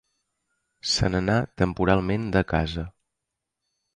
Se 0.93 1.09
n'anà 1.15 1.35
temporalment 1.63 2.25
de 2.37 2.43
casa. 2.53 2.89